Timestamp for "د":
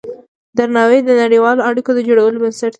1.05-1.09, 1.95-1.99